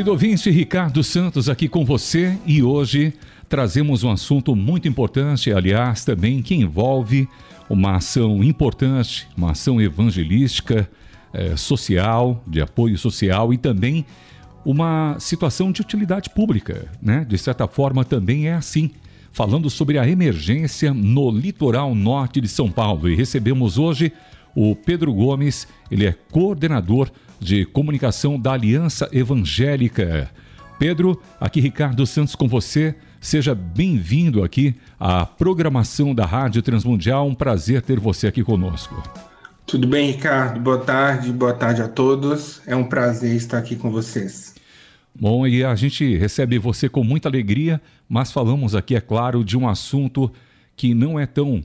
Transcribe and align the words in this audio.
Querido 0.00 0.12
ouvinte, 0.12 0.50
Ricardo 0.50 1.04
Santos 1.04 1.46
aqui 1.50 1.68
com 1.68 1.84
você 1.84 2.38
e 2.46 2.62
hoje 2.62 3.12
trazemos 3.50 4.02
um 4.02 4.10
assunto 4.10 4.56
muito 4.56 4.88
importante, 4.88 5.52
aliás, 5.52 6.06
também 6.06 6.40
que 6.40 6.54
envolve 6.54 7.28
uma 7.68 7.96
ação 7.96 8.42
importante, 8.42 9.28
uma 9.36 9.50
ação 9.50 9.78
evangelística, 9.78 10.88
eh, 11.34 11.54
social, 11.54 12.42
de 12.46 12.62
apoio 12.62 12.96
social 12.96 13.52
e 13.52 13.58
também 13.58 14.06
uma 14.64 15.18
situação 15.20 15.70
de 15.70 15.82
utilidade 15.82 16.30
pública, 16.30 16.88
né? 17.02 17.26
De 17.28 17.36
certa 17.36 17.68
forma 17.68 18.02
também 18.02 18.48
é 18.48 18.54
assim. 18.54 18.92
Falando 19.30 19.68
sobre 19.68 19.98
a 19.98 20.08
emergência 20.08 20.94
no 20.94 21.30
litoral 21.30 21.94
norte 21.94 22.40
de 22.40 22.48
São 22.48 22.70
Paulo 22.70 23.06
e 23.06 23.14
recebemos 23.14 23.76
hoje 23.76 24.14
o 24.54 24.74
Pedro 24.74 25.12
Gomes, 25.12 25.66
ele 25.90 26.06
é 26.06 26.14
coordenador 26.30 27.10
de 27.38 27.64
comunicação 27.64 28.38
da 28.38 28.52
Aliança 28.52 29.08
Evangélica. 29.12 30.30
Pedro, 30.78 31.20
aqui 31.38 31.60
Ricardo 31.60 32.06
Santos 32.06 32.34
com 32.34 32.48
você. 32.48 32.94
Seja 33.20 33.54
bem-vindo 33.54 34.42
aqui 34.42 34.74
à 34.98 35.26
programação 35.26 36.14
da 36.14 36.24
Rádio 36.24 36.62
Transmundial. 36.62 37.26
Um 37.26 37.34
prazer 37.34 37.82
ter 37.82 38.00
você 38.00 38.26
aqui 38.26 38.42
conosco. 38.42 39.02
Tudo 39.66 39.86
bem, 39.86 40.10
Ricardo? 40.10 40.58
Boa 40.58 40.78
tarde, 40.78 41.30
boa 41.30 41.52
tarde 41.52 41.82
a 41.82 41.88
todos. 41.88 42.62
É 42.66 42.74
um 42.74 42.84
prazer 42.84 43.36
estar 43.36 43.58
aqui 43.58 43.76
com 43.76 43.90
vocês. 43.90 44.54
Bom, 45.14 45.46
e 45.46 45.62
a 45.64 45.74
gente 45.74 46.16
recebe 46.16 46.58
você 46.58 46.88
com 46.88 47.04
muita 47.04 47.28
alegria, 47.28 47.80
mas 48.08 48.32
falamos 48.32 48.74
aqui, 48.74 48.96
é 48.96 49.00
claro, 49.00 49.44
de 49.44 49.58
um 49.58 49.68
assunto 49.68 50.32
que 50.76 50.94
não 50.94 51.20
é 51.20 51.26
tão 51.26 51.62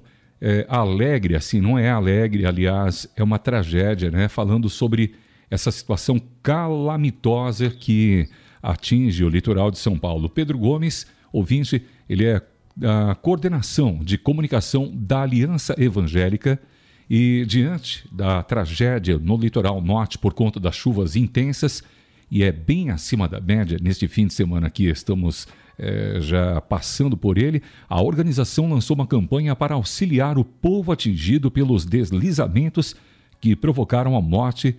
é, 0.48 0.64
alegre 0.70 1.36
assim, 1.36 1.60
não 1.60 1.80
é 1.80 1.90
alegre, 1.90 2.46
aliás, 2.46 3.10
é 3.16 3.24
uma 3.24 3.40
tragédia, 3.40 4.12
né? 4.12 4.28
Falando 4.28 4.70
sobre 4.70 5.16
essa 5.50 5.72
situação 5.72 6.22
calamitosa 6.44 7.72
que 7.72 8.30
atinge 8.62 9.24
o 9.24 9.30
litoral 9.30 9.72
de 9.72 9.80
São 9.80 9.98
Paulo. 9.98 10.30
Pedro 10.30 10.60
Gomes, 10.60 11.08
ouvinte, 11.34 11.84
ele 12.08 12.26
é 12.26 12.40
a 12.84 13.16
coordenação 13.16 14.02
de 14.04 14.20
comunicação 14.20 14.92
da 14.94 15.24
Aliança 15.24 15.74
Evangélica 15.80 16.62
e 17.10 17.44
diante 17.48 18.08
da 18.12 18.44
tragédia 18.44 19.18
no 19.18 19.38
litoral 19.38 19.82
norte 19.82 20.20
por 20.20 20.36
conta 20.36 20.60
das 20.60 20.76
chuvas 20.76 21.16
intensas 21.16 21.82
e 22.30 22.44
é 22.44 22.52
bem 22.52 22.92
acima 22.92 23.28
da 23.28 23.40
média 23.42 23.80
neste 23.82 24.08
fim 24.08 24.28
de 24.28 24.34
semana 24.34 24.70
que 24.70 24.86
estamos 24.90 25.48
é, 25.78 26.18
já 26.22 26.62
passando 26.62 27.18
por 27.18 27.38
ele, 27.38 27.62
a 27.90 28.02
organização 28.02 28.70
lançou 28.70 28.96
uma 28.96 29.08
campanha 29.08 29.56
para 29.56 29.76
auxiliar 29.76 30.38
o 30.38 30.46
povo 30.46 30.92
atingido 30.92 31.52
pelos 31.52 31.86
deslizamentos 31.86 32.96
que 33.42 33.56
provocaram 33.56 34.16
a 34.16 34.22
morte 34.22 34.78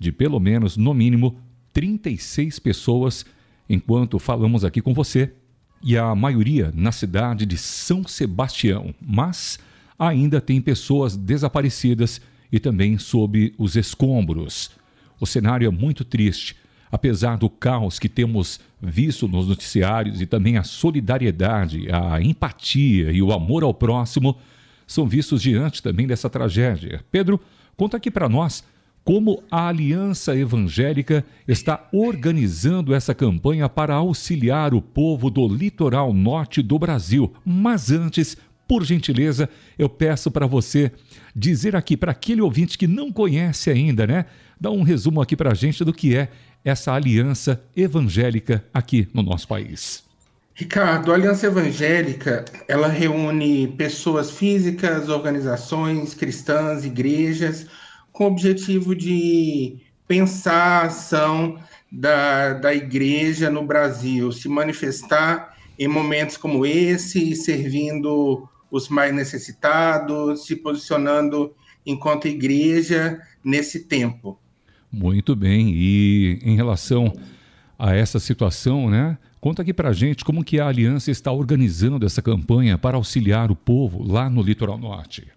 de 0.00 0.12
pelo 0.12 0.38
menos, 0.38 0.76
no 0.76 0.92
mínimo, 0.92 1.38
36 1.72 2.58
pessoas, 2.58 3.24
enquanto 3.68 4.18
falamos 4.18 4.64
aqui 4.64 4.80
com 4.80 4.92
você, 4.92 5.32
e 5.82 5.96
a 5.96 6.14
maioria 6.14 6.72
na 6.74 6.92
cidade 6.92 7.44
de 7.46 7.56
São 7.56 8.06
Sebastião. 8.06 8.94
Mas 9.00 9.58
ainda 9.98 10.40
tem 10.40 10.60
pessoas 10.60 11.16
desaparecidas 11.16 12.20
e 12.50 12.58
também 12.58 12.98
sob 12.98 13.54
os 13.58 13.76
escombros. 13.76 14.70
O 15.20 15.26
cenário 15.26 15.66
é 15.66 15.70
muito 15.70 16.04
triste. 16.04 16.56
Apesar 16.90 17.36
do 17.36 17.50
caos 17.50 17.98
que 17.98 18.08
temos 18.08 18.60
visto 18.80 19.26
nos 19.26 19.48
noticiários 19.48 20.20
e 20.20 20.26
também 20.26 20.56
a 20.56 20.62
solidariedade, 20.62 21.88
a 21.90 22.20
empatia 22.20 23.10
e 23.10 23.20
o 23.20 23.32
amor 23.32 23.62
ao 23.62 23.74
próximo 23.74 24.36
são 24.86 25.06
vistos 25.06 25.42
diante 25.42 25.82
também 25.82 26.06
dessa 26.06 26.30
tragédia. 26.30 27.04
Pedro, 27.10 27.40
conta 27.76 27.96
aqui 27.96 28.10
para 28.10 28.28
nós 28.28 28.64
como 29.06 29.40
a 29.48 29.68
Aliança 29.68 30.36
Evangélica 30.36 31.24
está 31.46 31.88
organizando 31.92 32.92
essa 32.92 33.14
campanha 33.14 33.68
para 33.68 33.94
auxiliar 33.94 34.74
o 34.74 34.82
povo 34.82 35.30
do 35.30 35.46
litoral 35.46 36.12
norte 36.12 36.60
do 36.60 36.76
Brasil. 36.76 37.32
Mas 37.44 37.92
antes, 37.92 38.36
por 38.66 38.84
gentileza, 38.84 39.48
eu 39.78 39.88
peço 39.88 40.28
para 40.28 40.44
você 40.44 40.90
dizer 41.36 41.76
aqui 41.76 41.96
para 41.96 42.10
aquele 42.10 42.40
ouvinte 42.40 42.76
que 42.76 42.88
não 42.88 43.12
conhece 43.12 43.70
ainda, 43.70 44.08
né? 44.08 44.24
Dá 44.60 44.72
um 44.72 44.82
resumo 44.82 45.20
aqui 45.20 45.36
para 45.36 45.52
a 45.52 45.54
gente 45.54 45.84
do 45.84 45.92
que 45.92 46.16
é 46.16 46.28
essa 46.66 46.92
aliança 46.92 47.62
evangélica 47.76 48.64
aqui 48.74 49.08
no 49.14 49.22
nosso 49.22 49.46
país. 49.46 50.04
Ricardo, 50.52 51.12
a 51.12 51.14
Aliança 51.14 51.46
Evangélica, 51.46 52.44
ela 52.66 52.88
reúne 52.88 53.68
pessoas 53.68 54.32
físicas, 54.32 55.08
organizações 55.08 56.12
cristãs, 56.12 56.84
igrejas, 56.84 57.66
com 58.10 58.24
o 58.24 58.26
objetivo 58.28 58.96
de 58.96 59.78
pensar 60.08 60.54
a 60.54 60.86
ação 60.86 61.60
da, 61.92 62.54
da 62.54 62.74
igreja 62.74 63.48
no 63.48 63.64
Brasil, 63.64 64.32
se 64.32 64.48
manifestar 64.48 65.54
em 65.78 65.86
momentos 65.86 66.36
como 66.36 66.66
esse, 66.66 67.36
servindo 67.36 68.48
os 68.70 68.88
mais 68.88 69.14
necessitados, 69.14 70.46
se 70.46 70.56
posicionando 70.56 71.54
enquanto 71.84 72.26
igreja 72.26 73.20
nesse 73.44 73.80
tempo. 73.84 74.40
Muito 74.96 75.36
bem. 75.36 75.72
E 75.74 76.38
em 76.42 76.56
relação 76.56 77.12
a 77.78 77.94
essa 77.94 78.18
situação, 78.18 78.88
né? 78.88 79.18
Conta 79.40 79.60
aqui 79.60 79.74
pra 79.74 79.92
gente 79.92 80.24
como 80.24 80.42
que 80.42 80.58
a 80.58 80.66
Aliança 80.66 81.10
está 81.10 81.30
organizando 81.30 82.06
essa 82.06 82.22
campanha 82.22 82.78
para 82.78 82.96
auxiliar 82.96 83.50
o 83.50 83.54
povo 83.54 84.02
lá 84.02 84.30
no 84.30 84.42
litoral 84.42 84.78
norte. 84.78 85.28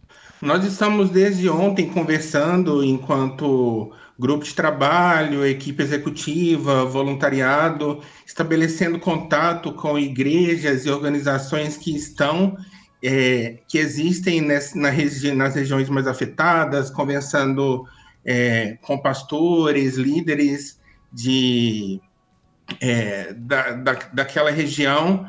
Nós 0.41 0.63
estamos 0.63 1.09
desde 1.09 1.49
ontem 1.49 1.89
conversando 1.89 2.81
enquanto 2.83 3.91
grupo 4.17 4.45
de 4.45 4.55
trabalho, 4.55 5.45
equipe 5.45 5.83
executiva, 5.83 6.85
voluntariado, 6.85 7.99
estabelecendo 8.25 8.97
contato 8.97 9.73
com 9.73 9.99
igrejas 9.99 10.85
e 10.85 10.89
organizações 10.89 11.75
que 11.75 11.93
estão, 11.93 12.57
é, 13.03 13.57
que 13.67 13.77
existem 13.77 14.41
nas 14.41 15.55
regiões 15.55 15.89
mais 15.89 16.07
afetadas, 16.07 16.89
conversando 16.89 17.85
é, 18.29 18.77
com 18.83 18.95
pastores, 18.95 19.95
líderes 19.95 20.79
de, 21.11 21.99
é, 22.79 23.33
da, 23.33 23.71
da, 23.71 23.93
daquela 24.13 24.51
região, 24.51 25.25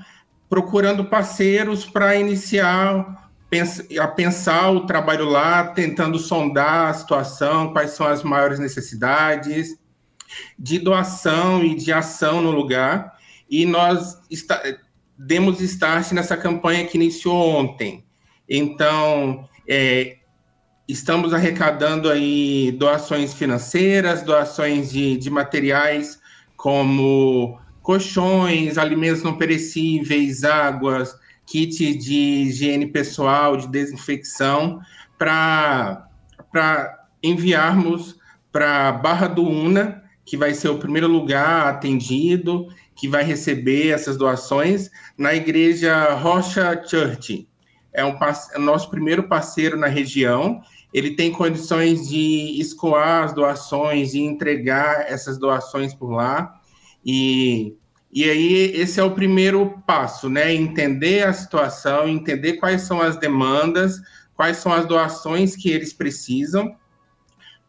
procurando 0.51 1.07
parceiros 1.07 1.87
para 1.87 2.15
iniciar 2.17 3.31
a 3.99 4.07
pensar 4.07 4.71
o 4.71 4.85
trabalho 4.85 5.25
lá, 5.25 5.69
tentando 5.69 6.19
sondar 6.19 6.91
a 6.91 6.93
situação, 6.93 7.73
quais 7.73 7.93
são 7.93 8.07
as 8.07 8.23
maiores 8.23 8.59
necessidades 8.59 9.79
de 10.59 10.79
doação 10.79 11.65
e 11.65 11.75
de 11.75 11.91
ação 11.93 12.43
no 12.43 12.51
lugar. 12.51 13.17
E 13.49 13.65
nós 13.65 14.21
está, 14.31 14.63
demos 15.17 15.59
start 15.63 16.13
nessa 16.13 16.37
campanha 16.37 16.87
que 16.87 16.99
iniciou 16.99 17.35
ontem. 17.35 18.05
Então, 18.47 19.49
é, 19.67 20.19
estamos 20.91 21.33
arrecadando 21.33 22.11
aí 22.11 22.73
doações 22.73 23.33
financeiras, 23.33 24.23
doações 24.23 24.91
de, 24.91 25.17
de 25.17 25.31
materiais 25.31 26.21
como 26.57 27.59
colchões, 27.83 28.77
alimentos 28.77 29.23
não 29.23 29.37
perecíveis, 29.37 30.45
águas, 30.45 31.15
kit 31.47 31.95
de 31.95 32.15
higiene 32.15 32.87
pessoal, 32.87 33.57
de 33.57 33.67
desinfecção, 33.69 34.81
para 35.19 36.07
enviarmos 37.23 38.19
para 38.53 38.93
Barra 38.93 39.27
do 39.27 39.43
Una, 39.43 40.03
que 40.25 40.37
vai 40.37 40.55
ser 40.55 40.69
o 40.69 40.79
primeiro 40.79 41.09
lugar 41.09 41.67
atendido, 41.69 42.69
que 42.95 43.09
vai 43.09 43.25
receber 43.25 43.89
essas 43.89 44.17
doações, 44.17 44.91
na 45.17 45.35
igreja 45.35 46.15
Rocha 46.15 46.83
Church. 46.87 47.49
É, 47.93 48.05
um, 48.05 48.17
é 48.55 48.59
o 48.59 48.61
nosso 48.61 48.91
primeiro 48.91 49.25
parceiro 49.25 49.77
na 49.77 49.87
região. 49.87 50.61
Ele 50.93 51.13
tem 51.13 51.31
condições 51.31 52.09
de 52.09 52.61
escoar 52.61 53.25
as 53.25 53.33
doações 53.33 54.15
e 54.15 54.21
entregar 54.21 55.11
essas 55.11 55.39
doações 55.39 55.95
por 55.95 56.11
lá. 56.11 56.61
E 57.05 57.77
e 58.13 58.29
aí, 58.29 58.73
esse 58.75 58.99
é 58.99 59.05
o 59.05 59.13
primeiro 59.13 59.81
passo, 59.87 60.29
né? 60.29 60.53
Entender 60.53 61.25
a 61.25 61.33
situação, 61.33 62.09
entender 62.09 62.55
quais 62.55 62.83
são 62.83 63.01
as 63.01 63.17
demandas, 63.17 64.01
quais 64.35 64.57
são 64.57 64.73
as 64.73 64.85
doações 64.85 65.55
que 65.55 65.71
eles 65.71 65.93
precisam, 65.93 66.75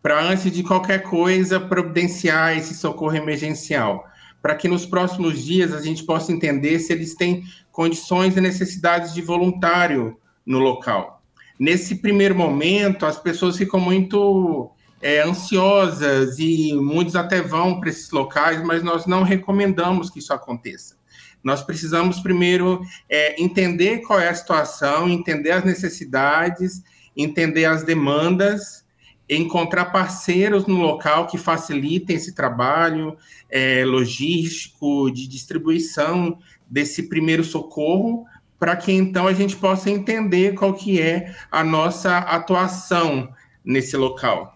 para, 0.02 0.20
antes 0.20 0.52
de 0.52 0.64
qualquer 0.64 1.04
coisa, 1.04 1.60
providenciar 1.60 2.58
esse 2.58 2.74
socorro 2.74 3.16
emergencial. 3.16 4.04
Para 4.42 4.56
que 4.56 4.68
nos 4.68 4.84
próximos 4.84 5.44
dias 5.44 5.72
a 5.74 5.80
gente 5.80 6.04
possa 6.04 6.32
entender 6.32 6.80
se 6.80 6.92
eles 6.92 7.14
têm 7.14 7.44
condições 7.72 8.36
e 8.36 8.42
necessidades 8.42 9.14
de 9.14 9.22
voluntário 9.22 10.18
no 10.44 10.58
local. 10.58 11.21
Nesse 11.62 11.98
primeiro 11.98 12.34
momento, 12.34 13.06
as 13.06 13.20
pessoas 13.20 13.56
ficam 13.56 13.80
muito 13.80 14.72
é, 15.00 15.22
ansiosas 15.22 16.40
e 16.40 16.74
muitos 16.74 17.16
até 17.16 17.40
vão 17.40 17.80
para 17.80 17.88
esses 17.88 18.10
locais, 18.10 18.64
mas 18.64 18.82
nós 18.82 19.06
não 19.06 19.22
recomendamos 19.22 20.10
que 20.10 20.18
isso 20.18 20.34
aconteça. 20.34 20.98
Nós 21.44 21.62
precisamos 21.62 22.20
primeiro 22.20 22.82
é, 23.08 23.40
entender 23.40 24.00
qual 24.00 24.20
é 24.20 24.28
a 24.28 24.34
situação, 24.34 25.08
entender 25.08 25.52
as 25.52 25.64
necessidades, 25.64 26.82
entender 27.16 27.66
as 27.66 27.84
demandas 27.84 28.84
encontrar 29.30 29.86
parceiros 29.86 30.66
no 30.66 30.82
local 30.82 31.28
que 31.28 31.38
facilitem 31.38 32.16
esse 32.16 32.34
trabalho 32.34 33.16
é, 33.50 33.86
logístico, 33.86 35.12
de 35.12 35.28
distribuição 35.28 36.38
desse 36.70 37.04
primeiro 37.04 37.44
socorro, 37.44 38.26
para 38.62 38.76
que 38.76 38.92
então 38.92 39.26
a 39.26 39.34
gente 39.34 39.56
possa 39.56 39.90
entender 39.90 40.54
qual 40.54 40.72
que 40.76 41.02
é 41.02 41.34
a 41.52 41.64
nossa 41.64 42.20
atuação 42.20 43.34
nesse 43.66 43.98
local. 43.98 44.56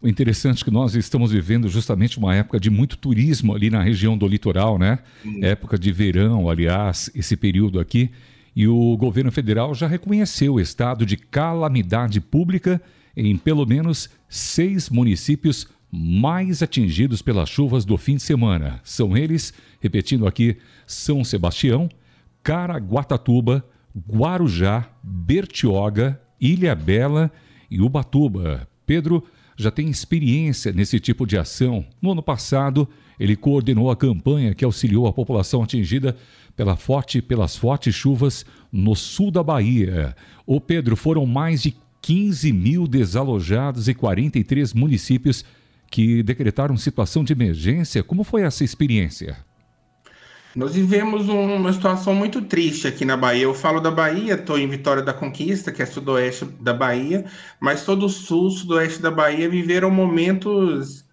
O 0.00 0.06
interessante 0.06 0.62
é 0.62 0.64
que 0.64 0.70
nós 0.70 0.94
estamos 0.94 1.32
vivendo 1.32 1.68
justamente 1.68 2.18
uma 2.18 2.36
época 2.36 2.60
de 2.60 2.70
muito 2.70 2.96
turismo 2.96 3.52
ali 3.52 3.68
na 3.68 3.82
região 3.82 4.16
do 4.16 4.28
litoral, 4.28 4.78
né? 4.78 5.00
Sim. 5.24 5.44
Época 5.44 5.76
de 5.76 5.90
verão, 5.90 6.48
aliás, 6.48 7.10
esse 7.12 7.36
período 7.36 7.80
aqui. 7.80 8.12
E 8.54 8.68
o 8.68 8.96
governo 8.96 9.32
federal 9.32 9.74
já 9.74 9.88
reconheceu 9.88 10.54
o 10.54 10.60
estado 10.60 11.04
de 11.04 11.16
calamidade 11.16 12.20
pública 12.20 12.80
em 13.16 13.36
pelo 13.36 13.66
menos 13.66 14.08
seis 14.28 14.88
municípios 14.88 15.66
mais 15.90 16.62
atingidos 16.62 17.22
pelas 17.22 17.48
chuvas 17.48 17.84
do 17.84 17.96
fim 17.96 18.14
de 18.14 18.22
semana. 18.22 18.80
São 18.84 19.16
eles, 19.16 19.52
repetindo 19.80 20.28
aqui, 20.28 20.58
São 20.86 21.24
Sebastião, 21.24 21.88
Caraguatatuba, 22.42 23.64
Guarujá, 24.08 24.88
Bertioga, 25.02 26.20
Ilha 26.40 26.74
Bela 26.74 27.30
e 27.70 27.80
Ubatuba. 27.80 28.68
Pedro, 28.86 29.24
já 29.56 29.70
tem 29.70 29.88
experiência 29.88 30.72
nesse 30.72 30.98
tipo 30.98 31.26
de 31.26 31.36
ação. 31.36 31.84
No 32.00 32.12
ano 32.12 32.22
passado, 32.22 32.88
ele 33.18 33.36
coordenou 33.36 33.90
a 33.90 33.96
campanha 33.96 34.54
que 34.54 34.64
auxiliou 34.64 35.06
a 35.06 35.12
população 35.12 35.62
atingida 35.62 36.16
pela 36.56 36.76
forte, 36.76 37.20
pelas 37.20 37.56
fortes 37.56 37.94
chuvas 37.94 38.46
no 38.72 38.96
sul 38.96 39.30
da 39.30 39.42
Bahia. 39.42 40.16
O 40.46 40.60
Pedro, 40.60 40.96
foram 40.96 41.26
mais 41.26 41.62
de 41.62 41.76
15 42.00 42.52
mil 42.52 42.88
desalojados 42.88 43.88
e 43.88 43.94
43 43.94 44.72
municípios 44.72 45.44
que 45.90 46.22
decretaram 46.22 46.76
situação 46.76 47.22
de 47.22 47.32
emergência. 47.32 48.02
Como 48.02 48.24
foi 48.24 48.42
essa 48.42 48.64
experiência? 48.64 49.36
Nós 50.54 50.74
vivemos 50.74 51.28
uma 51.28 51.72
situação 51.72 52.12
muito 52.12 52.42
triste 52.42 52.88
aqui 52.88 53.04
na 53.04 53.16
Bahia. 53.16 53.44
Eu 53.44 53.54
falo 53.54 53.80
da 53.80 53.90
Bahia, 53.90 54.34
estou 54.34 54.58
em 54.58 54.68
Vitória 54.68 55.02
da 55.02 55.12
Conquista, 55.14 55.70
que 55.70 55.80
é 55.80 55.86
sudoeste 55.86 56.44
da 56.44 56.74
Bahia, 56.74 57.24
mas 57.60 57.84
todo 57.84 58.06
o 58.06 58.08
sul, 58.08 58.50
sudoeste 58.50 59.00
da 59.00 59.12
Bahia 59.12 59.48
viveram 59.48 59.90
momentos 59.90 61.04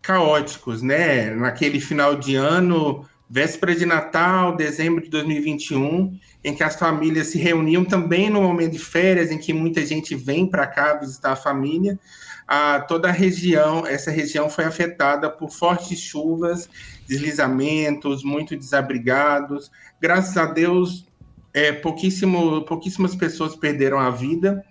caóticos, 0.00 0.82
né? 0.82 1.30
Naquele 1.34 1.80
final 1.80 2.14
de 2.14 2.36
ano, 2.36 3.04
véspera 3.28 3.74
de 3.74 3.84
Natal, 3.84 4.54
dezembro 4.54 5.02
de 5.02 5.10
2021, 5.10 6.16
em 6.44 6.54
que 6.54 6.62
as 6.62 6.76
famílias 6.76 7.26
se 7.26 7.38
reuniam 7.38 7.84
também 7.84 8.30
no 8.30 8.40
momento 8.40 8.72
de 8.72 8.78
férias, 8.78 9.32
em 9.32 9.38
que 9.38 9.52
muita 9.52 9.84
gente 9.84 10.14
vem 10.14 10.46
para 10.46 10.64
cá 10.64 10.94
visitar 10.94 11.32
a 11.32 11.36
família. 11.36 11.98
A, 12.46 12.80
toda 12.80 13.08
a 13.08 13.12
região, 13.12 13.86
essa 13.86 14.10
região 14.10 14.48
foi 14.48 14.64
afetada 14.64 15.28
por 15.28 15.50
fortes 15.50 15.98
chuvas 15.98 16.68
deslizamentos, 17.06 18.22
muito 18.22 18.56
desabrigados. 18.56 19.70
Graças 20.00 20.36
a 20.36 20.46
Deus, 20.46 21.06
é, 21.54 21.72
pouquíssimo, 21.72 22.62
pouquíssimas 22.62 23.14
pessoas 23.14 23.56
perderam 23.56 23.98
a 23.98 24.10
vida, 24.10 24.64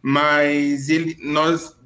mas 0.00 0.88
ele, 0.88 1.16
nós, 1.20 1.76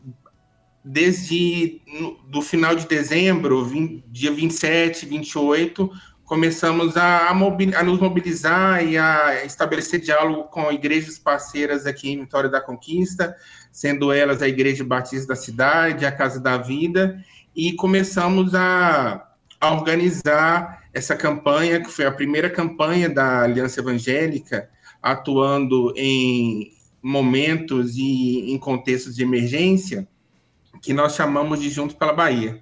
desde 0.84 1.80
do 2.28 2.42
final 2.42 2.74
de 2.74 2.86
dezembro, 2.86 3.64
20, 3.64 4.04
dia 4.08 4.32
27, 4.32 5.06
28, 5.06 5.90
começamos 6.24 6.96
a, 6.96 7.28
a, 7.28 7.34
mobil, 7.34 7.76
a, 7.76 7.82
nos 7.82 8.00
mobilizar 8.00 8.84
e 8.84 8.98
a 8.98 9.44
estabelecer 9.44 10.00
diálogo 10.00 10.44
com 10.44 10.70
igrejas 10.72 11.18
parceiras 11.18 11.86
aqui 11.86 12.10
em 12.10 12.20
Vitória 12.20 12.50
da 12.50 12.60
Conquista, 12.60 13.36
sendo 13.72 14.12
elas 14.12 14.42
a 14.42 14.48
Igreja 14.48 14.84
Batista 14.84 15.28
da 15.28 15.36
Cidade, 15.36 16.06
a 16.06 16.12
Casa 16.12 16.38
da 16.38 16.56
Vida, 16.56 17.24
e 17.56 17.72
começamos 17.72 18.54
a 18.54 19.32
a 19.62 19.72
organizar 19.72 20.82
essa 20.92 21.14
campanha, 21.14 21.80
que 21.80 21.88
foi 21.88 22.04
a 22.04 22.10
primeira 22.10 22.50
campanha 22.50 23.08
da 23.08 23.42
Aliança 23.42 23.78
Evangélica, 23.78 24.69
atuando 25.00 25.94
em 25.96 26.72
momentos 27.00 27.96
e 27.96 28.50
em 28.52 28.58
contextos 28.58 29.14
de 29.14 29.22
emergência, 29.22 30.08
que 30.82 30.92
nós 30.92 31.14
chamamos 31.14 31.60
de 31.60 31.70
Juntos 31.70 31.94
pela 31.94 32.12
Bahia. 32.12 32.60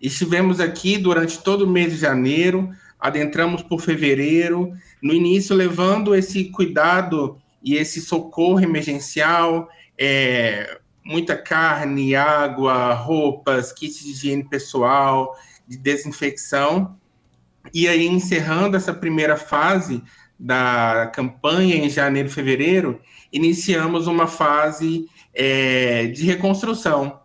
Estivemos 0.00 0.58
aqui 0.58 0.98
durante 0.98 1.38
todo 1.38 1.62
o 1.62 1.70
mês 1.70 1.92
de 1.92 1.98
janeiro, 2.00 2.70
adentramos 2.98 3.62
por 3.62 3.80
fevereiro, 3.80 4.72
no 5.00 5.14
início 5.14 5.54
levando 5.54 6.12
esse 6.12 6.46
cuidado 6.46 7.40
e 7.62 7.76
esse 7.76 8.00
socorro 8.00 8.58
emergencial, 8.58 9.68
é, 10.04 10.80
muita 11.04 11.36
carne, 11.36 12.16
água, 12.16 12.92
roupas, 12.92 13.72
kits 13.72 14.02
de 14.02 14.10
higiene 14.10 14.42
pessoal, 14.42 15.36
de 15.66 15.78
desinfecção. 15.78 16.98
E 17.72 17.86
aí, 17.86 18.08
encerrando 18.08 18.76
essa 18.76 18.92
primeira 18.92 19.36
fase 19.36 20.02
da 20.36 21.08
campanha 21.14 21.76
em 21.76 21.88
janeiro 21.88 22.28
e 22.28 22.32
fevereiro, 22.32 23.00
iniciamos 23.32 24.08
uma 24.08 24.26
fase 24.26 25.06
é, 25.32 26.08
de 26.08 26.24
reconstrução. 26.24 27.20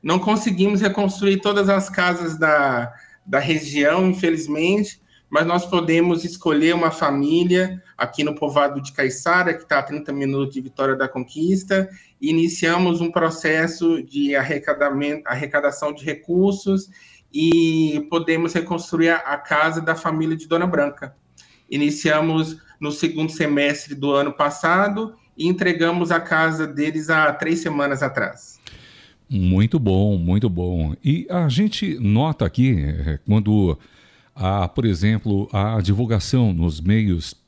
Não 0.00 0.20
conseguimos 0.20 0.80
reconstruir 0.80 1.40
todas 1.40 1.68
as 1.68 1.90
casas 1.90 2.38
da, 2.38 2.94
da 3.26 3.40
região, 3.40 4.08
infelizmente, 4.08 5.02
mas 5.28 5.44
nós 5.44 5.66
podemos 5.66 6.24
escolher 6.24 6.76
uma 6.76 6.92
família 6.92 7.82
aqui 8.00 8.24
no 8.24 8.34
povoado 8.34 8.80
de 8.80 8.92
Caiçara, 8.92 9.52
que 9.52 9.62
está 9.62 9.78
a 9.78 9.82
30 9.82 10.10
minutos 10.10 10.54
de 10.54 10.60
Vitória 10.62 10.96
da 10.96 11.06
Conquista, 11.06 11.86
e 12.18 12.30
iniciamos 12.30 13.02
um 13.02 13.12
processo 13.12 14.02
de 14.02 14.34
arrecadamento, 14.34 15.22
arrecadação 15.26 15.92
de 15.92 16.02
recursos 16.02 16.88
e 17.30 18.06
podemos 18.08 18.54
reconstruir 18.54 19.10
a 19.10 19.36
casa 19.36 19.82
da 19.82 19.94
família 19.94 20.34
de 20.34 20.48
Dona 20.48 20.66
Branca. 20.66 21.14
Iniciamos 21.70 22.56
no 22.80 22.90
segundo 22.90 23.30
semestre 23.30 23.94
do 23.94 24.12
ano 24.12 24.32
passado 24.32 25.14
e 25.36 25.46
entregamos 25.46 26.10
a 26.10 26.18
casa 26.18 26.66
deles 26.66 27.10
há 27.10 27.30
três 27.34 27.60
semanas 27.60 28.02
atrás. 28.02 28.58
Muito 29.28 29.78
bom, 29.78 30.16
muito 30.16 30.48
bom. 30.48 30.94
E 31.04 31.26
a 31.28 31.48
gente 31.50 31.98
nota 32.00 32.46
aqui, 32.46 32.82
eh, 32.82 33.18
quando 33.26 33.78
há, 34.34 34.66
por 34.66 34.86
exemplo, 34.86 35.48
a 35.52 35.80
divulgação 35.82 36.52
nos 36.52 36.80
meios 36.80 37.38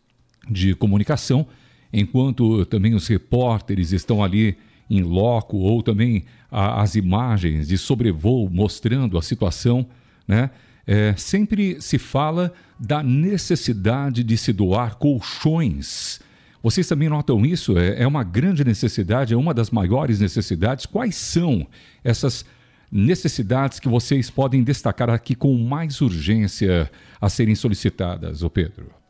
de 0.50 0.74
comunicação, 0.74 1.46
enquanto 1.92 2.64
também 2.66 2.94
os 2.94 3.06
repórteres 3.06 3.92
estão 3.92 4.22
ali 4.22 4.56
em 4.88 5.02
loco 5.02 5.56
ou 5.56 5.82
também 5.82 6.24
a, 6.50 6.82
as 6.82 6.94
imagens 6.94 7.68
de 7.68 7.78
sobrevoo 7.78 8.48
mostrando 8.50 9.16
a 9.16 9.22
situação, 9.22 9.86
né? 10.26 10.50
É, 10.84 11.14
sempre 11.16 11.80
se 11.80 11.96
fala 11.96 12.52
da 12.78 13.02
necessidade 13.04 14.24
de 14.24 14.36
se 14.36 14.52
doar 14.52 14.96
colchões. 14.96 16.20
Vocês 16.60 16.86
também 16.88 17.08
notam 17.08 17.46
isso? 17.46 17.78
É, 17.78 18.02
é 18.02 18.06
uma 18.06 18.24
grande 18.24 18.64
necessidade, 18.64 19.32
é 19.32 19.36
uma 19.36 19.54
das 19.54 19.70
maiores 19.70 20.18
necessidades. 20.18 20.84
Quais 20.84 21.14
são 21.14 21.66
essas 22.02 22.44
necessidades 22.90 23.80
que 23.80 23.88
vocês 23.88 24.28
podem 24.28 24.62
destacar 24.62 25.08
aqui 25.08 25.34
com 25.34 25.56
mais 25.56 26.00
urgência 26.00 26.90
a 27.20 27.28
serem 27.28 27.54
solicitadas, 27.54 28.42
ô 28.42 28.50
Pedro? 28.50 29.01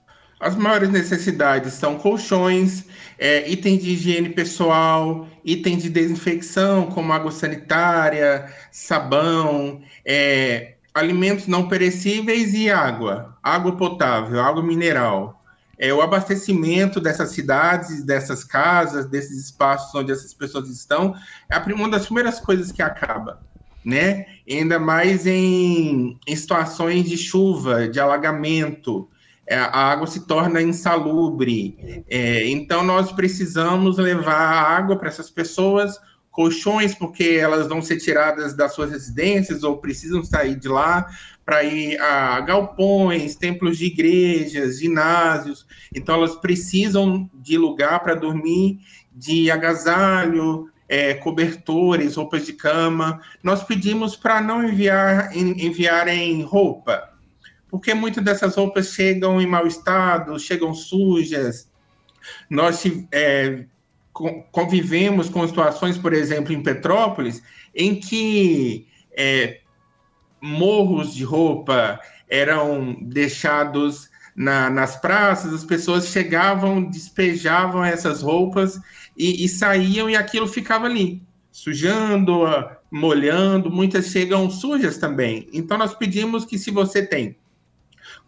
As 0.42 0.56
maiores 0.56 0.90
necessidades 0.90 1.74
são 1.74 1.96
colchões, 1.96 2.84
é, 3.16 3.48
itens 3.48 3.80
de 3.80 3.90
higiene 3.92 4.30
pessoal, 4.30 5.28
itens 5.44 5.84
de 5.84 5.88
desinfecção, 5.88 6.86
como 6.86 7.12
água 7.12 7.30
sanitária, 7.30 8.52
sabão, 8.72 9.80
é, 10.04 10.74
alimentos 10.92 11.46
não 11.46 11.68
perecíveis 11.68 12.54
e 12.54 12.68
água, 12.68 13.38
água 13.40 13.76
potável, 13.76 14.42
água 14.42 14.64
mineral. 14.64 15.44
É, 15.78 15.94
o 15.94 16.02
abastecimento 16.02 17.00
dessas 17.00 17.30
cidades, 17.30 18.02
dessas 18.02 18.42
casas, 18.42 19.06
desses 19.06 19.44
espaços 19.44 19.94
onde 19.94 20.10
essas 20.10 20.34
pessoas 20.34 20.68
estão, 20.68 21.14
é 21.48 21.56
uma 21.72 21.88
das 21.88 22.06
primeiras 22.06 22.40
coisas 22.40 22.72
que 22.72 22.82
acaba, 22.82 23.40
né? 23.84 24.26
Ainda 24.50 24.80
mais 24.80 25.24
em, 25.24 26.18
em 26.26 26.34
situações 26.34 27.08
de 27.08 27.16
chuva, 27.16 27.86
de 27.86 28.00
alagamento, 28.00 29.08
a 29.50 29.90
água 29.90 30.06
se 30.06 30.26
torna 30.26 30.62
insalubre. 30.62 32.04
É, 32.08 32.46
então, 32.48 32.82
nós 32.82 33.12
precisamos 33.12 33.98
levar 33.98 34.34
água 34.34 34.96
para 34.96 35.08
essas 35.08 35.30
pessoas, 35.30 35.98
colchões, 36.30 36.94
porque 36.94 37.38
elas 37.40 37.66
vão 37.66 37.82
ser 37.82 37.98
tiradas 37.98 38.54
das 38.54 38.72
suas 38.72 38.90
residências 38.90 39.62
ou 39.62 39.78
precisam 39.78 40.24
sair 40.24 40.56
de 40.56 40.68
lá 40.68 41.06
para 41.44 41.64
ir 41.64 42.00
a 42.00 42.40
galpões, 42.40 43.34
templos 43.34 43.76
de 43.76 43.86
igrejas, 43.86 44.78
ginásios. 44.78 45.66
Então, 45.94 46.14
elas 46.14 46.36
precisam 46.36 47.28
de 47.34 47.58
lugar 47.58 48.00
para 48.00 48.14
dormir, 48.14 48.78
de 49.12 49.50
agasalho, 49.50 50.70
é, 50.88 51.14
cobertores, 51.14 52.14
roupas 52.14 52.46
de 52.46 52.52
cama. 52.52 53.20
Nós 53.42 53.64
pedimos 53.64 54.14
para 54.14 54.40
não 54.40 54.62
enviar 54.62 55.36
enviarem 55.36 56.42
roupa 56.42 57.11
porque 57.72 57.94
muitas 57.94 58.22
dessas 58.22 58.54
roupas 58.54 58.88
chegam 58.88 59.40
em 59.40 59.46
mau 59.46 59.66
estado, 59.66 60.38
chegam 60.38 60.74
sujas. 60.74 61.70
Nós 62.50 62.84
é, 63.10 63.64
convivemos 64.50 65.30
com 65.30 65.48
situações, 65.48 65.96
por 65.96 66.12
exemplo, 66.12 66.52
em 66.52 66.62
Petrópolis, 66.62 67.42
em 67.74 67.98
que 67.98 68.86
é, 69.16 69.60
morros 70.38 71.14
de 71.14 71.24
roupa 71.24 71.98
eram 72.28 72.94
deixados 73.00 74.10
na, 74.36 74.68
nas 74.68 74.96
praças, 74.96 75.54
as 75.54 75.64
pessoas 75.64 76.08
chegavam, 76.08 76.84
despejavam 76.84 77.82
essas 77.82 78.20
roupas 78.20 78.78
e, 79.16 79.46
e 79.46 79.48
saíam 79.48 80.10
e 80.10 80.14
aquilo 80.14 80.46
ficava 80.46 80.84
ali, 80.84 81.22
sujando, 81.50 82.42
molhando, 82.90 83.70
muitas 83.70 84.08
chegam 84.08 84.50
sujas 84.50 84.98
também. 84.98 85.48
Então 85.54 85.78
nós 85.78 85.94
pedimos 85.94 86.44
que 86.44 86.58
se 86.58 86.70
você 86.70 87.02
tem 87.02 87.40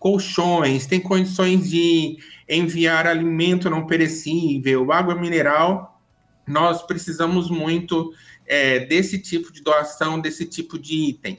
colchões, 0.04 0.84
tem 0.84 1.00
condições 1.00 1.70
de 1.70 2.18
enviar 2.46 3.06
alimento 3.06 3.70
não 3.70 3.86
perecível, 3.86 4.92
água 4.92 5.14
mineral, 5.14 5.98
nós 6.46 6.82
precisamos 6.82 7.48
muito 7.48 8.12
é, 8.46 8.80
desse 8.80 9.18
tipo 9.18 9.50
de 9.50 9.62
doação, 9.62 10.20
desse 10.20 10.44
tipo 10.44 10.78
de 10.78 11.08
item. 11.08 11.38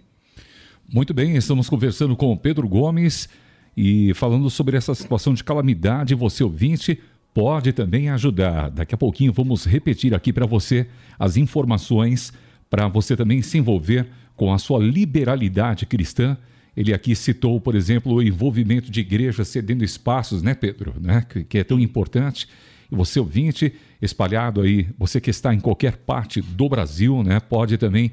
Muito 0.92 1.14
bem, 1.14 1.36
estamos 1.36 1.70
conversando 1.70 2.16
com 2.16 2.32
o 2.32 2.38
Pedro 2.38 2.68
Gomes 2.68 3.30
e 3.78 4.12
falando 4.16 4.50
sobre 4.50 4.76
essa 4.76 4.96
situação 4.96 5.36
de 5.36 5.44
calamidade. 5.44 6.16
Você 6.16 6.44
ouvinte 6.44 7.00
pode 7.36 7.72
também 7.72 8.10
ajudar. 8.10 8.72
Daqui 8.72 8.96
a 8.96 8.98
pouquinho 8.98 9.32
vamos 9.32 9.64
repetir 9.66 10.12
aqui 10.12 10.34
para 10.34 10.48
você 10.48 10.88
as 11.20 11.38
informações 11.38 12.34
para 12.68 12.88
você 12.88 13.16
também 13.16 13.44
se 13.44 13.60
envolver 13.60 14.08
com 14.36 14.52
a 14.52 14.58
sua 14.58 14.80
liberalidade 14.80 15.86
cristã 15.86 16.36
ele 16.76 16.94
aqui 16.94 17.16
citou, 17.16 17.60
por 17.60 17.76
exemplo, 17.76 18.14
o 18.14 18.22
envolvimento 18.22 18.92
de 18.92 19.00
igrejas 19.00 19.48
cedendo 19.48 19.84
espaços, 19.84 20.42
né, 20.42 20.54
Pedro? 20.54 20.96
Né? 21.00 21.26
Que, 21.28 21.44
que 21.44 21.58
é 21.58 21.64
tão 21.64 21.80
importante. 21.80 22.48
E 22.92 22.96
você, 22.96 23.20
ouvinte, 23.20 23.74
espalhado 24.02 24.62
aí, 24.62 24.88
você 24.98 25.22
que 25.22 25.30
está 25.30 25.54
em 25.54 25.60
qualquer 25.60 25.98
parte 25.98 26.42
do 26.42 26.68
Brasil, 26.68 27.24
né, 27.24 27.40
pode 27.40 27.78
também 27.78 28.12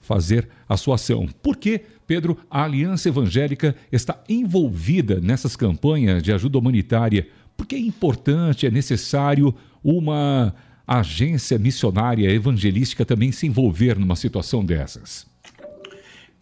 fazer 0.00 0.48
a 0.68 0.76
sua 0.76 0.94
ação. 0.94 1.28
Por 1.42 1.56
que, 1.56 1.80
Pedro, 2.06 2.38
a 2.50 2.64
Aliança 2.64 3.08
Evangélica 3.08 3.76
está 3.92 4.22
envolvida 4.28 5.20
nessas 5.20 5.54
campanhas 5.54 6.22
de 6.22 6.32
ajuda 6.32 6.58
humanitária? 6.58 7.28
Porque 7.56 7.74
é 7.74 7.80
importante, 7.80 8.66
é 8.66 8.70
necessário 8.70 9.54
uma 9.84 10.54
agência 10.86 11.58
missionária 11.58 12.30
evangelística 12.30 13.04
também 13.04 13.30
se 13.30 13.46
envolver 13.46 13.98
numa 13.98 14.16
situação 14.16 14.64
dessas? 14.64 15.27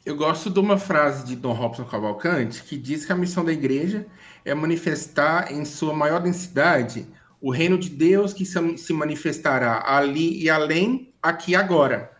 Eu 0.06 0.14
gosto 0.14 0.48
de 0.48 0.60
uma 0.60 0.78
frase 0.78 1.26
de 1.26 1.34
Dom 1.34 1.52
Robson 1.52 1.84
Cavalcante 1.84 2.62
que 2.62 2.76
diz 2.76 3.04
que 3.04 3.10
a 3.10 3.16
missão 3.16 3.44
da 3.44 3.52
igreja 3.52 4.06
é 4.44 4.54
manifestar 4.54 5.52
em 5.52 5.64
sua 5.64 5.92
maior 5.92 6.20
densidade 6.20 7.08
o 7.40 7.50
reino 7.50 7.76
de 7.76 7.90
Deus 7.90 8.32
que 8.32 8.44
se 8.44 8.92
manifestará 8.92 9.82
ali 9.84 10.40
e 10.40 10.48
além, 10.48 11.12
aqui 11.20 11.50
e 11.50 11.56
agora. 11.56 12.12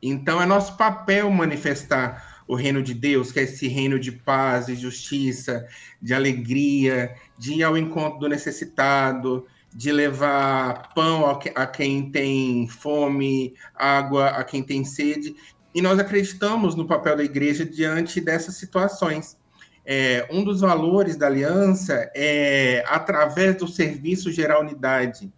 Então 0.00 0.40
é 0.40 0.46
nosso 0.46 0.76
papel 0.76 1.28
manifestar 1.28 2.44
o 2.46 2.54
reino 2.54 2.80
de 2.80 2.94
Deus, 2.94 3.32
que 3.32 3.40
é 3.40 3.42
esse 3.42 3.66
reino 3.66 3.98
de 3.98 4.12
paz, 4.12 4.66
de 4.66 4.76
justiça, 4.76 5.66
de 6.00 6.14
alegria, 6.14 7.12
de 7.36 7.54
ir 7.54 7.64
ao 7.64 7.76
encontro 7.76 8.20
do 8.20 8.28
necessitado, 8.28 9.44
de 9.74 9.90
levar 9.90 10.94
pão 10.94 11.28
a 11.54 11.66
quem 11.66 12.08
tem 12.10 12.68
fome, 12.68 13.54
água 13.74 14.28
a 14.28 14.44
quem 14.44 14.62
tem 14.62 14.84
sede. 14.84 15.34
E 15.76 15.82
nós 15.82 15.98
acreditamos 15.98 16.74
no 16.74 16.86
papel 16.86 17.18
da 17.18 17.22
igreja 17.22 17.62
diante 17.62 18.18
dessas 18.18 18.54
situações. 18.54 19.36
É, 19.84 20.26
um 20.30 20.42
dos 20.42 20.62
valores 20.62 21.16
da 21.16 21.26
aliança 21.26 22.10
é 22.16 22.82
através 22.88 23.56
do 23.56 23.68
serviço 23.68 24.32
gerar 24.32 24.58
unidade. 24.58 25.30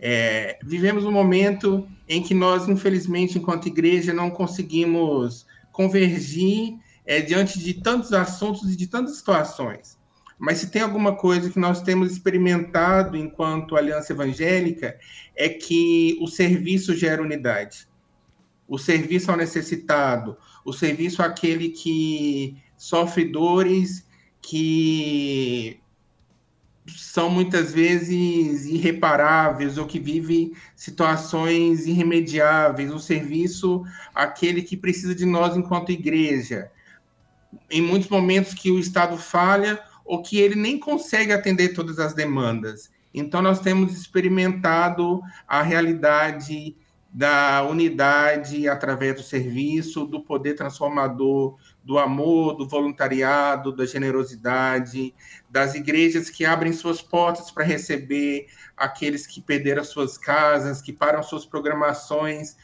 É, 0.00 0.58
vivemos 0.60 1.04
um 1.04 1.12
momento 1.12 1.86
em 2.08 2.20
que 2.20 2.34
nós, 2.34 2.68
infelizmente, 2.68 3.38
enquanto 3.38 3.68
igreja, 3.68 4.12
não 4.12 4.28
conseguimos 4.28 5.46
convergir 5.70 6.74
é, 7.06 7.20
diante 7.20 7.60
de 7.60 7.74
tantos 7.74 8.12
assuntos 8.12 8.72
e 8.72 8.76
de 8.76 8.88
tantas 8.88 9.18
situações. 9.18 9.96
Mas 10.36 10.58
se 10.58 10.68
tem 10.68 10.82
alguma 10.82 11.14
coisa 11.14 11.48
que 11.48 11.60
nós 11.60 11.80
temos 11.80 12.10
experimentado 12.10 13.16
enquanto 13.16 13.76
aliança 13.76 14.12
evangélica, 14.12 14.98
é 15.36 15.48
que 15.48 16.18
o 16.20 16.26
serviço 16.26 16.92
gera 16.92 17.22
unidade 17.22 17.86
o 18.66 18.78
serviço 18.78 19.30
ao 19.30 19.36
necessitado, 19.36 20.36
o 20.64 20.72
serviço 20.72 21.22
àquele 21.22 21.68
que 21.68 22.56
sofre 22.76 23.24
dores 23.24 24.06
que 24.40 25.80
são 26.86 27.30
muitas 27.30 27.72
vezes 27.72 28.66
irreparáveis 28.66 29.78
ou 29.78 29.86
que 29.86 29.98
vive 29.98 30.54
situações 30.76 31.86
irremediáveis, 31.86 32.92
o 32.92 32.98
serviço 32.98 33.84
àquele 34.14 34.62
que 34.62 34.76
precisa 34.76 35.14
de 35.14 35.24
nós 35.24 35.56
enquanto 35.56 35.92
igreja. 35.92 36.70
Em 37.70 37.80
muitos 37.80 38.08
momentos 38.08 38.52
que 38.52 38.70
o 38.70 38.78
Estado 38.78 39.16
falha 39.16 39.80
ou 40.04 40.22
que 40.22 40.38
ele 40.38 40.54
nem 40.54 40.78
consegue 40.78 41.32
atender 41.32 41.70
todas 41.70 41.98
as 41.98 42.12
demandas. 42.12 42.90
Então, 43.14 43.40
nós 43.40 43.60
temos 43.60 43.96
experimentado 43.96 45.22
a 45.48 45.62
realidade 45.62 46.76
da 47.14 47.62
unidade 47.62 48.68
através 48.68 49.14
do 49.14 49.22
serviço, 49.22 50.04
do 50.04 50.20
poder 50.20 50.54
transformador, 50.54 51.56
do 51.84 51.96
amor, 51.96 52.54
do 52.54 52.66
voluntariado, 52.66 53.70
da 53.70 53.86
generosidade, 53.86 55.14
das 55.48 55.76
igrejas 55.76 56.28
que 56.28 56.44
abrem 56.44 56.72
suas 56.72 57.00
portas 57.00 57.52
para 57.52 57.62
receber 57.62 58.48
aqueles 58.76 59.28
que 59.28 59.40
perderam 59.40 59.84
suas 59.84 60.18
casas, 60.18 60.82
que 60.82 60.92
param 60.92 61.22
suas 61.22 61.46
programações 61.46 62.56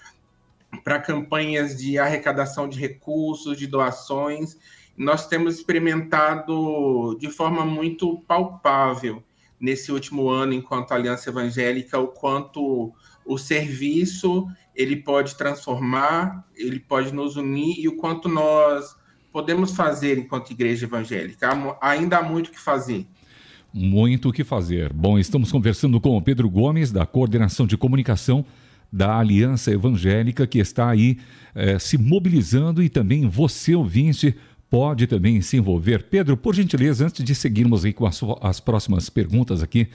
para 0.82 0.98
campanhas 0.98 1.76
de 1.76 1.96
arrecadação 1.96 2.68
de 2.68 2.76
recursos, 2.76 3.56
de 3.56 3.68
doações. 3.68 4.58
Nós 4.96 5.28
temos 5.28 5.58
experimentado 5.58 7.16
de 7.20 7.30
forma 7.30 7.64
muito 7.64 8.18
palpável 8.22 9.22
nesse 9.60 9.92
último 9.92 10.28
ano, 10.28 10.54
enquanto 10.54 10.90
Aliança 10.90 11.30
Evangélica, 11.30 11.98
o 12.00 12.08
quanto 12.08 12.92
o 13.30 13.38
serviço 13.38 14.48
ele 14.74 14.96
pode 14.96 15.36
transformar, 15.36 16.44
ele 16.56 16.80
pode 16.80 17.14
nos 17.14 17.36
unir 17.36 17.78
e 17.78 17.86
o 17.86 17.96
quanto 17.96 18.28
nós 18.28 18.96
podemos 19.32 19.70
fazer 19.70 20.18
enquanto 20.18 20.50
igreja 20.50 20.86
evangélica. 20.86 21.48
Ainda 21.80 22.18
há 22.18 22.22
muito 22.24 22.48
o 22.48 22.50
que 22.50 22.58
fazer. 22.58 23.06
Muito 23.72 24.30
o 24.30 24.32
que 24.32 24.42
fazer. 24.42 24.92
Bom, 24.92 25.16
estamos 25.16 25.52
conversando 25.52 26.00
com 26.00 26.16
o 26.16 26.22
Pedro 26.22 26.50
Gomes, 26.50 26.90
da 26.90 27.06
Coordenação 27.06 27.68
de 27.68 27.76
Comunicação 27.76 28.44
da 28.92 29.18
Aliança 29.18 29.70
Evangélica, 29.70 30.44
que 30.44 30.58
está 30.58 30.90
aí 30.90 31.16
eh, 31.54 31.78
se 31.78 31.96
mobilizando 31.96 32.82
e 32.82 32.88
também 32.88 33.28
você, 33.28 33.76
ouvinte, 33.76 34.34
pode 34.68 35.06
também 35.06 35.40
se 35.40 35.56
envolver. 35.56 36.02
Pedro, 36.10 36.36
por 36.36 36.52
gentileza, 36.52 37.06
antes 37.06 37.22
de 37.22 37.32
seguirmos 37.32 37.84
aí 37.84 37.92
com 37.92 38.06
as, 38.06 38.20
as 38.40 38.58
próximas 38.58 39.08
perguntas 39.08 39.62
aqui 39.62 39.86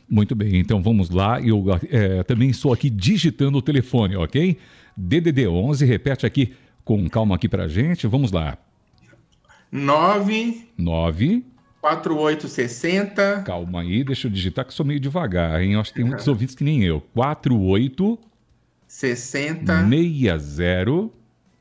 Muito 0.08 0.34
bem, 0.34 0.56
então 0.56 0.82
vamos 0.82 1.08
lá. 1.08 1.40
Eu 1.40 1.64
é, 1.88 2.22
também 2.24 2.50
estou 2.50 2.72
aqui 2.72 2.90
digitando 2.90 3.56
o 3.56 3.62
telefone, 3.62 4.16
ok? 4.16 4.58
DDD 4.94 5.48
11, 5.48 5.86
repete 5.86 6.26
aqui 6.26 6.54
com 6.84 7.08
calma 7.08 7.36
aqui 7.36 7.48
para 7.48 7.66
gente. 7.66 8.06
Vamos 8.06 8.30
lá. 8.30 8.58
9 9.70 10.68
9 10.76 11.51
4860. 11.82 13.42
Calma 13.44 13.80
aí, 13.80 14.04
deixa 14.04 14.28
eu 14.28 14.30
digitar 14.30 14.64
que 14.64 14.72
sou 14.72 14.86
meio 14.86 15.00
devagar, 15.00 15.60
hein? 15.60 15.72
Eu 15.72 15.80
acho 15.80 15.90
que 15.90 15.96
tem 15.96 16.04
muitos 16.04 16.28
ouvintes 16.28 16.54
que 16.54 16.62
nem 16.62 16.84
eu. 16.84 17.00
48 17.12 18.16
60 18.86 19.82
60 19.82 21.10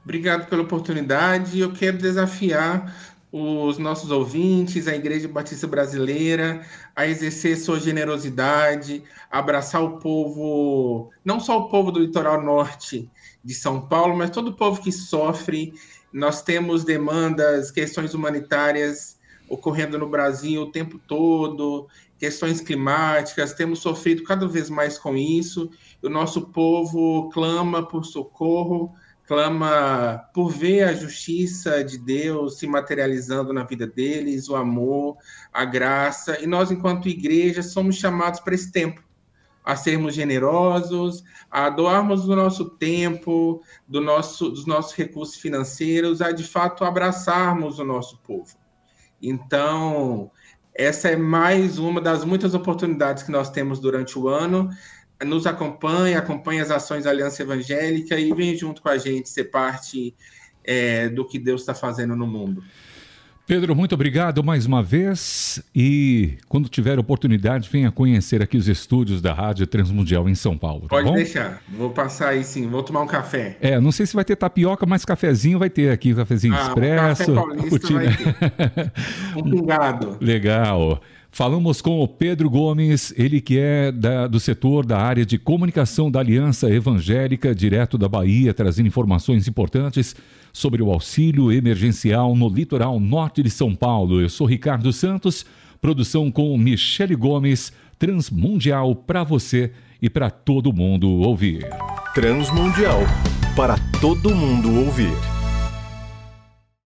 Obrigado 0.03 0.47
pela 0.47 0.61
oportunidade. 0.61 1.59
Eu 1.59 1.71
quero 1.71 1.97
desafiar 1.97 2.93
os 3.37 3.77
nossos 3.77 4.11
ouvintes, 4.11 4.87
a 4.87 4.95
Igreja 4.95 5.27
Batista 5.27 5.67
Brasileira, 5.67 6.65
a 6.95 7.05
exercer 7.05 7.57
sua 7.57 7.77
generosidade, 7.81 9.03
abraçar 9.29 9.83
o 9.83 9.99
povo, 9.99 11.11
não 11.23 11.37
só 11.37 11.59
o 11.59 11.67
povo 11.67 11.91
do 11.91 11.99
litoral 11.99 12.41
norte 12.41 13.11
de 13.43 13.53
São 13.53 13.81
Paulo, 13.89 14.15
mas 14.15 14.29
todo 14.29 14.51
o 14.51 14.55
povo 14.55 14.81
que 14.81 14.89
sofre. 14.89 15.73
Nós 16.13 16.43
temos 16.43 16.85
demandas, 16.85 17.71
questões 17.71 18.13
humanitárias 18.13 19.19
ocorrendo 19.49 19.99
no 19.99 20.07
Brasil 20.07 20.61
o 20.61 20.71
tempo 20.71 20.97
todo, 20.97 21.89
questões 22.17 22.61
climáticas, 22.61 23.53
temos 23.53 23.79
sofrido 23.79 24.23
cada 24.23 24.47
vez 24.47 24.69
mais 24.69 24.97
com 24.97 25.13
isso. 25.13 25.69
O 26.01 26.07
nosso 26.07 26.53
povo 26.53 27.29
clama 27.33 27.85
por 27.85 28.05
socorro, 28.05 28.95
clama 29.27 30.29
por 30.33 30.49
ver 30.49 30.83
a 30.83 30.93
justiça 30.93 31.83
de 31.83 31.97
Deus 31.97 32.59
se 32.59 32.67
materializando 32.67 33.51
na 33.51 33.63
vida 33.63 33.87
deles, 33.87 34.49
o 34.49 34.55
amor, 34.55 35.17
a 35.51 35.65
graça. 35.65 36.39
E 36.41 36.47
nós, 36.47 36.71
enquanto 36.71 37.09
igreja, 37.09 37.63
somos 37.63 37.95
chamados 37.95 38.39
para 38.39 38.55
esse 38.55 38.71
tempo 38.71 39.03
a 39.65 39.75
sermos 39.75 40.13
generosos, 40.13 41.23
a 41.49 41.69
doarmos 41.69 42.25
do 42.25 42.35
nosso 42.35 42.69
tempo, 42.69 43.63
do 43.87 43.99
nosso, 43.99 44.51
dos 44.51 44.67
nossos 44.67 44.93
recursos 44.93 45.37
financeiros, 45.37 46.21
a 46.21 46.31
de 46.31 46.43
fato 46.43 46.85
abraçarmos 46.85 47.79
o 47.79 47.83
nosso 47.83 48.19
povo. 48.19 48.55
Então, 49.19 50.29
essa 50.71 51.09
é 51.09 51.15
mais 51.15 51.79
uma 51.79 51.99
das 51.99 52.23
muitas 52.23 52.53
oportunidades 52.53 53.23
que 53.23 53.31
nós 53.31 53.49
temos 53.49 53.79
durante 53.79 54.19
o 54.19 54.27
ano. 54.27 54.69
Nos 55.23 55.47
acompanhe, 55.47 56.15
acompanhe 56.15 56.59
as 56.59 56.71
ações 56.71 57.05
da 57.05 57.09
Aliança 57.09 57.41
Evangélica 57.41 58.19
e 58.19 58.33
vem 58.33 58.55
junto 58.55 58.81
com 58.81 58.89
a 58.89 58.97
gente 58.97 59.29
ser 59.29 59.45
parte 59.45 60.13
é, 60.63 61.09
do 61.09 61.25
que 61.25 61.39
Deus 61.39 61.61
está 61.61 61.73
fazendo 61.73 62.15
no 62.15 62.27
mundo. 62.27 62.63
Pedro, 63.47 63.75
muito 63.75 63.93
obrigado 63.93 64.43
mais 64.43 64.65
uma 64.65 64.81
vez 64.81 65.61
e 65.75 66.35
quando 66.49 66.67
tiver 66.67 66.97
oportunidade, 66.97 67.69
venha 67.71 67.91
conhecer 67.91 68.41
aqui 68.41 68.57
os 68.57 68.67
estúdios 68.67 69.21
da 69.21 69.33
Rádio 69.33 69.67
Transmundial 69.67 70.27
em 70.27 70.33
São 70.33 70.57
Paulo. 70.57 70.81
Tá 70.81 70.87
Pode 70.87 71.07
bom? 71.07 71.13
deixar, 71.13 71.61
vou 71.69 71.91
passar 71.91 72.29
aí 72.29 72.43
sim, 72.43 72.67
vou 72.67 72.81
tomar 72.81 73.01
um 73.01 73.07
café. 73.07 73.55
É, 73.61 73.79
não 73.79 73.91
sei 73.91 74.07
se 74.07 74.15
vai 74.15 74.25
ter 74.25 74.35
tapioca, 74.35 74.87
mas 74.87 75.05
cafezinho 75.05 75.59
vai 75.59 75.69
ter 75.69 75.91
aqui, 75.91 76.15
cafezinho 76.15 76.55
ah, 76.55 76.61
expresso. 76.63 77.31
Um 77.31 77.35
café 77.35 77.55
paulista 77.55 77.93
vai 77.93 78.17
ter. 78.17 78.91
um 79.37 79.43
pingado. 79.43 80.17
Legal. 80.19 80.99
Falamos 81.35 81.81
com 81.81 81.99
o 81.99 82.07
Pedro 82.07 82.49
Gomes, 82.49 83.13
ele 83.17 83.41
que 83.41 83.59
é 83.59 83.91
da, 83.91 84.25
do 84.25 84.39
setor 84.39 84.85
da 84.85 84.97
área 84.97 85.25
de 85.25 85.37
comunicação 85.37 86.09
da 86.09 86.21
Aliança 86.21 86.69
Evangélica, 86.71 87.53
direto 87.53 87.97
da 87.97 88.07
Bahia, 88.07 88.53
trazendo 88.53 88.87
informações 88.87 89.45
importantes 89.45 90.15
sobre 90.53 90.81
o 90.81 90.89
auxílio 90.89 91.51
emergencial 91.51 92.33
no 92.37 92.47
litoral 92.47 93.01
norte 93.01 93.43
de 93.43 93.49
São 93.49 93.75
Paulo. 93.75 94.21
Eu 94.21 94.29
sou 94.29 94.47
Ricardo 94.47 94.93
Santos, 94.93 95.45
produção 95.81 96.31
com 96.31 96.57
Michele 96.57 97.17
Gomes, 97.17 97.73
Transmundial 97.99 98.95
para 98.95 99.21
você 99.25 99.73
e 100.01 100.09
para 100.09 100.29
todo 100.29 100.71
mundo 100.71 101.09
ouvir. 101.19 101.67
Transmundial 102.13 103.01
para 103.57 103.75
todo 103.99 104.33
mundo 104.33 104.73
ouvir. 104.85 105.34